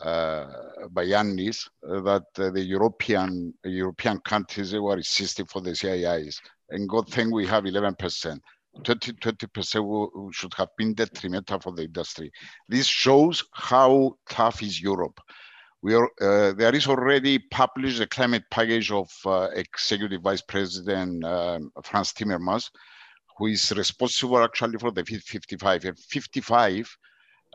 [0.00, 0.46] uh,
[0.90, 6.40] by Yannis, uh, that the European European countries were resisting for the CIIs,
[6.70, 8.40] and good thing we have 11%.
[8.84, 12.32] 20 20% should have been detrimental for the industry.
[12.68, 15.20] This shows how tough is Europe
[15.82, 21.24] we are, uh, there is already published a climate package of uh, Executive Vice President
[21.24, 22.70] um, Frans Timmermans,
[23.36, 25.84] who is responsible actually for the 55.
[25.84, 26.96] And 55,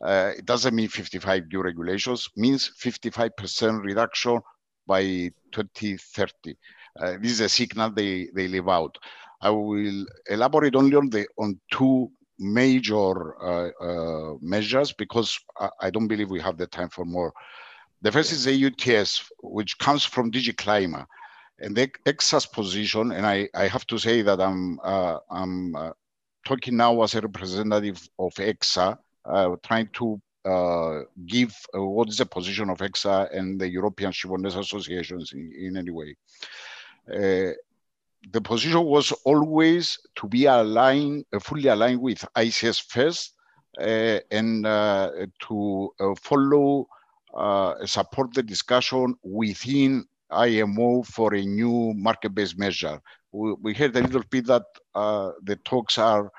[0.02, 4.42] uh, it doesn't mean 55 new regulations, means 55% reduction
[4.86, 6.56] by 2030.
[7.00, 8.98] Uh, this is a signal they, they leave out.
[9.40, 12.10] I will elaborate only on the on two
[12.40, 17.34] major uh, uh, measures because I, I, don't believe we have the time for more.
[18.02, 21.06] The first is EU ETS, which comes from DG Clima.
[21.60, 25.92] And the ECSA's position, and I, I have to say that I'm, uh, I'm uh,
[26.46, 32.18] talking now as a representative of ECSA, uh, trying to uh, give uh, what is
[32.18, 36.16] the position of ECSA and the European Shipowners Associations in, in any way.
[37.12, 37.54] Uh,
[38.32, 43.34] the position was always to be aligned, fully aligned with ICS first,
[43.80, 44.64] and
[45.40, 45.92] to
[46.22, 46.88] follow
[47.86, 53.00] support the discussion within IMO for a new market-based measure.
[53.32, 54.64] We, we, heard a little bit that
[54.96, 56.32] uh, the talks are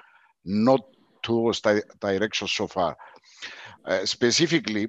[0.45, 0.80] not
[1.22, 2.97] towards the direction so far.
[3.84, 4.89] Uh, specifically,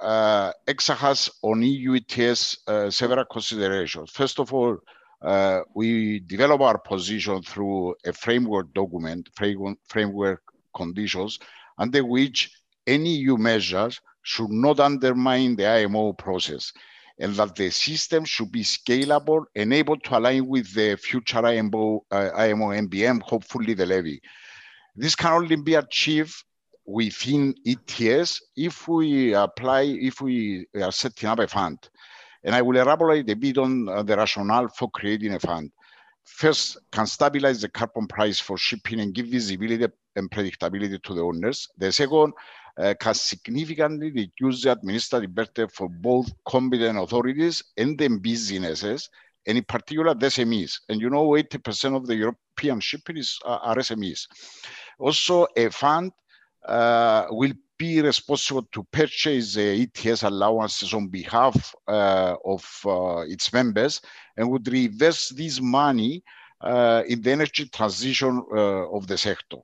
[0.00, 4.10] uh, ECSA has on EU ETS uh, several considerations.
[4.10, 4.78] First of all,
[5.22, 9.28] uh, we develop our position through a framework document,
[9.86, 10.40] framework
[10.74, 11.38] conditions,
[11.78, 12.50] under which
[12.86, 16.72] any EU measures should not undermine the IMO process
[17.20, 22.04] and that the system should be scalable and able to align with the future IMO,
[22.10, 24.20] uh, IMO MBM, hopefully the levy.
[24.96, 26.34] This can only be achieved
[26.86, 31.78] within ETS if we apply, if we are setting up a fund.
[32.42, 35.70] And I will elaborate a bit on uh, the rationale for creating a fund.
[36.24, 41.22] First, can stabilize the carbon price for shipping and give visibility and predictability to the
[41.22, 41.68] owners.
[41.76, 42.32] The second,
[42.80, 49.10] uh, can significantly reduce the administrative burden for both competent authorities and the businesses,
[49.46, 50.80] and in particular the SMEs.
[50.88, 52.80] And you know, 80% of the European
[53.16, 54.26] is, uh, are SMEs.
[54.98, 56.12] Also, a fund
[56.66, 63.52] uh, will be responsible to purchase the ETS allowances on behalf uh, of uh, its
[63.52, 64.02] members
[64.36, 66.22] and would reverse this money
[66.60, 69.56] uh, in the energy transition uh, of the sector.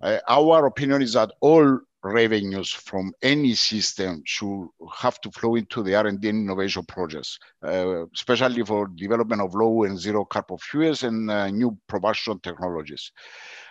[0.00, 5.82] Uh, our opinion is that all revenues from any system should have to flow into
[5.82, 11.02] the R&D and innovation projects, uh, especially for development of low and zero carbon fuels
[11.02, 11.26] and
[11.56, 13.10] new propulsion technologies.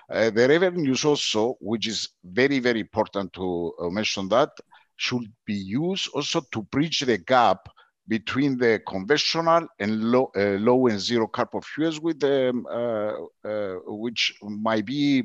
[0.10, 4.50] Uh, the revenues also, which is very, very important to uh, mention that,
[4.96, 7.68] should be used also to bridge the gap
[8.08, 13.14] between the conventional and low, uh, low and zero carbon fuels with them, uh,
[13.46, 15.24] uh, which might be uh,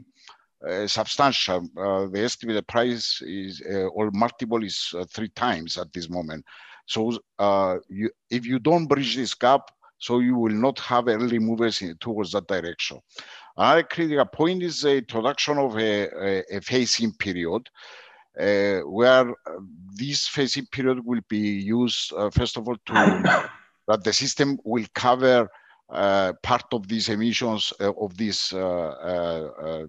[0.87, 1.69] substantial.
[1.75, 6.45] the estimated price is or multiple is three times at this moment.
[6.87, 7.19] So
[7.89, 11.97] you, if you don't bridge this gap, so you will not have early movers in,
[11.99, 13.01] towards that direction.
[13.57, 17.69] Another critical point is the introduction of a, a, a phasing period.
[18.39, 19.35] Uh, where
[19.97, 22.93] this phasing period will be used, uh, first of all, to
[23.89, 25.49] that the system will cover
[25.91, 29.87] uh, part of these emissions uh, of this uh, uh,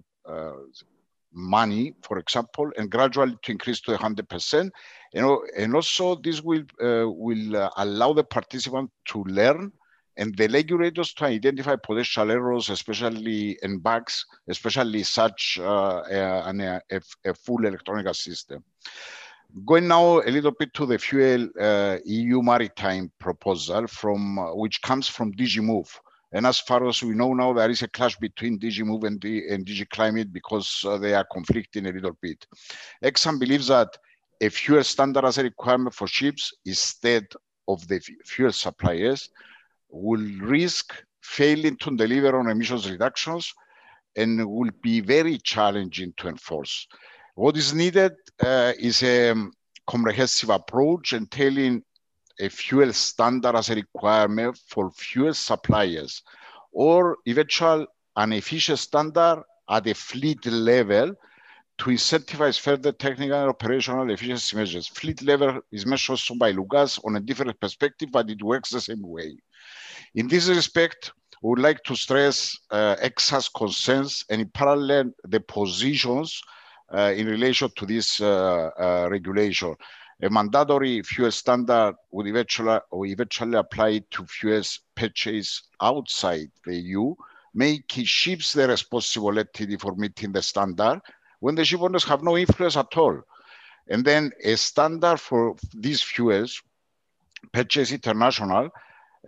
[1.32, 4.70] money, for example, and gradually to increase to 100%.
[5.12, 9.72] You know, and also this will, will allow the participant to learn
[10.20, 17.34] and the regulators to identify potential errors, especially in bugs, especially such uh, a, a,
[17.34, 18.62] full electronic system.
[19.64, 24.82] Going now a little bit to the fuel uh, EU maritime proposal from uh, which
[24.82, 26.00] comes from DG Move.
[26.32, 29.22] And as far as we know now, there is a clash between DG Move and,
[29.24, 32.46] and DG Climate because uh, they are conflicting a little bit.
[33.02, 33.88] ECSA believes that
[34.40, 37.26] a fuel standard as a requirement for ships instead
[37.68, 39.28] of the fuel suppliers
[39.90, 43.52] will risk failing to deliver on emissions reductions
[44.16, 46.86] and will be very challenging to enforce.
[47.34, 49.34] What is needed uh, is a
[49.86, 51.82] comprehensive approach entailing
[52.40, 56.22] a fuel standard as a requirement for fuel suppliers
[56.72, 57.86] or eventual
[58.16, 61.14] an efficient standard at a fleet level
[61.78, 64.86] to incentivize further technical and operational efficiency measures.
[64.86, 68.80] Fleet level is measured also by Lucas on a different perspective, but it works the
[68.80, 69.36] same way.
[70.14, 71.12] In this respect,
[71.42, 76.42] we would like to stress uh, ECSA's concerns and in parallel the positions
[76.92, 79.74] uh, in relation to this uh, uh, regulation.
[80.22, 87.14] A mandatory fuel standard would eventually, would eventually apply to fuels purchased outside the EU,
[87.54, 91.00] making ships the responsible entity for meeting the standard
[91.40, 93.18] when the ship owners have no influence at all.
[93.88, 96.62] And then a standard for these fuels,
[97.52, 98.68] purchased international,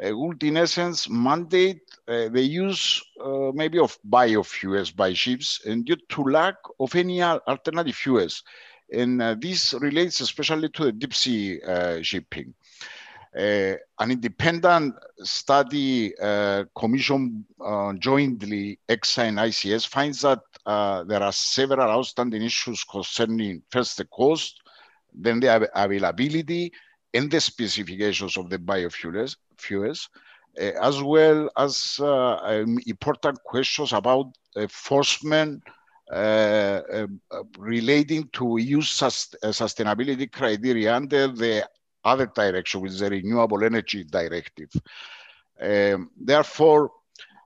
[0.03, 5.85] uh, would in essence mandate uh, the use uh, maybe of biofuels by ships and
[5.85, 8.43] due to lack of any alternative fuels.
[8.93, 12.55] And uh, this relates especially to the deep sea uh, shipping.
[13.35, 16.13] Uh, an independent study
[16.77, 17.45] commissioned
[17.99, 20.41] jointly ECSA and ICS finds that
[21.09, 24.61] there are several outstanding issues concerning first the cost,
[25.15, 26.71] then the availability,
[27.15, 30.09] and the specifications of the biofuels, fuels,
[30.61, 34.27] uh, as well as uh, um, important questions about
[34.57, 35.71] enforcement uh,
[37.59, 41.69] relating to EU sust sustainability criteria under the
[42.05, 44.71] other direction, which is the Renewable Energy Directive.
[45.61, 46.91] Um, therefore,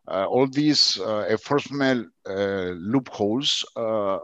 [0.09, 3.65] uh, all these uh, enforcement uh, loopholes,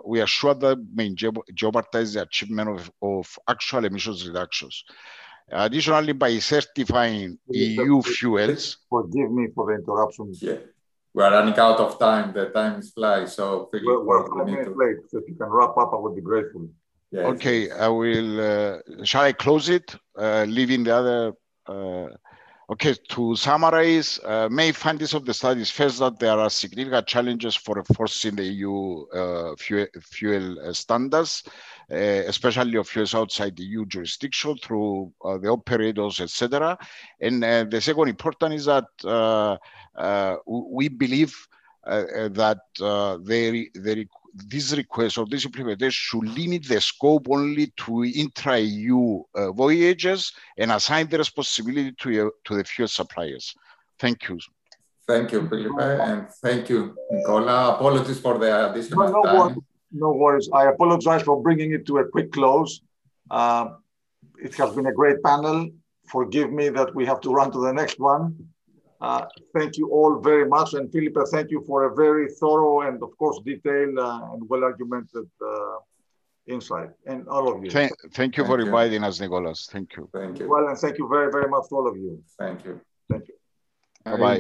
[0.05, 1.13] we are sure that may
[1.55, 4.85] jeopardize the achievement of, of actual emissions reductions.
[5.51, 8.79] Additionally, by certifying EU fuels.
[8.89, 10.33] Forgive me for the interruption.
[10.41, 10.55] Yeah.
[11.15, 12.33] We are running out of time.
[12.33, 13.27] The time is flying.
[13.27, 14.75] So, Philip, we're, we're five minutes to...
[14.75, 14.97] late.
[15.09, 16.69] So, if you can wrap up, I would be grateful.
[17.11, 17.27] Yes.
[17.27, 18.41] Okay, I will.
[18.41, 21.33] Uh, shall I close it, uh, leaving the other
[21.67, 22.07] uh,
[22.71, 27.07] Okay, to summarize, uh, main findings of the study is first that there are significant
[27.09, 31.43] challenges for enforcing the EU uh, fuel, fuel uh, standards,
[31.91, 36.79] uh, especially of fuels outside the EU jurisdiction through uh, the operators, etc.
[37.21, 39.59] And uh, the second important is that
[40.47, 41.49] we believe
[41.85, 42.61] that
[43.25, 49.53] they, they this request or this implementation should limit the scope only to intra-EU uh,
[49.53, 53.55] voyages and assign the responsibility to, uh, to the fuel suppliers.
[53.99, 54.39] Thank you.
[55.07, 57.75] Thank you, Felipe, and thank you, Nicola.
[57.75, 59.39] Apologies for the additional no, no time.
[59.39, 59.59] Worries.
[59.93, 60.49] No worries.
[60.55, 62.81] I apologize for bringing it to a quick close.
[63.31, 63.75] Uh,
[64.39, 65.69] it has been a great panel.
[66.07, 68.52] Forgive me that we have to run to the next one.
[69.03, 69.27] Uh,
[69.57, 70.75] thank you all very much.
[70.75, 74.63] And Felipe, thank you for a very thorough and, of course, detailed uh, and well
[74.71, 75.77] argumented uh,
[76.47, 76.91] insight.
[77.11, 77.71] And all of you.
[77.71, 78.67] Thank, thank you thank for you.
[78.67, 79.69] inviting us, Nicholas.
[79.73, 80.09] Thank you.
[80.15, 80.49] Thank you.
[80.49, 82.23] Well, and thank you very, very much to all of you.
[82.39, 82.81] Thank you.
[83.11, 83.35] Thank you.
[84.05, 84.39] Bye bye.